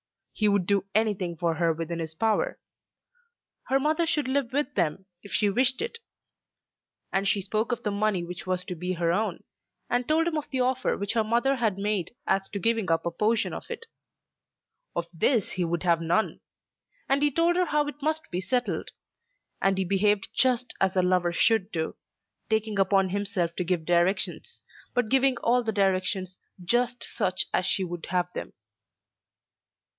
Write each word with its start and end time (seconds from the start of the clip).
He 0.33 0.47
would 0.49 0.65
do 0.65 0.85
anything 0.95 1.37
for 1.37 1.53
her 1.53 1.71
within 1.71 1.99
his 1.99 2.15
power. 2.15 2.57
Her 3.65 3.79
mother 3.79 4.07
should 4.07 4.27
live 4.27 4.51
with 4.51 4.73
them 4.73 5.05
if 5.21 5.31
she 5.31 5.47
wished 5.47 5.79
it. 5.79 5.99
And 7.13 7.27
she 7.27 7.43
spoke 7.43 7.71
of 7.71 7.83
the 7.83 7.91
money 7.91 8.23
which 8.23 8.47
was 8.47 8.63
to 8.65 8.73
be 8.73 8.93
her 8.93 9.11
own, 9.13 9.43
and 9.91 10.07
told 10.07 10.25
him 10.25 10.37
of 10.39 10.49
the 10.49 10.59
offer 10.59 10.97
which 10.97 11.13
her 11.13 11.23
mother 11.23 11.57
had 11.57 11.77
made 11.77 12.15
as 12.25 12.49
to 12.49 12.59
giving 12.59 12.89
up 12.89 13.05
a 13.05 13.11
portion 13.11 13.53
of 13.53 13.69
it. 13.69 13.85
Of 14.95 15.05
this 15.13 15.51
he 15.51 15.63
would 15.65 15.83
have 15.83 16.01
none. 16.01 16.39
And 17.07 17.21
he 17.21 17.29
told 17.29 17.55
her 17.55 17.65
how 17.65 17.85
it 17.85 18.01
must 18.01 18.23
be 18.31 18.41
settled. 18.41 18.89
And 19.61 19.77
he 19.77 19.85
behaved 19.85 20.29
just 20.33 20.73
as 20.81 20.95
a 20.95 21.03
lover 21.03 21.31
should 21.31 21.71
do, 21.71 21.95
taking 22.49 22.79
upon 22.79 23.09
himself 23.09 23.55
to 23.57 23.63
give 23.63 23.85
directions, 23.85 24.63
but 24.95 25.09
giving 25.09 25.37
all 25.43 25.61
the 25.61 25.71
directions 25.71 26.39
just 26.63 27.03
such 27.03 27.45
as 27.53 27.67
she 27.67 27.83
would 27.83 28.07
have 28.07 28.33
them. 28.33 28.53